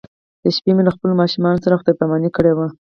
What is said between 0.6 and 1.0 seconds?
مې له